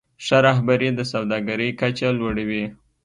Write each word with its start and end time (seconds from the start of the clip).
ښه 0.25 0.37
رهبري 0.45 0.89
د 0.95 0.99
سوداګرۍ 1.13 1.69
کچه 1.79 2.09
لوړوي. 2.19 2.63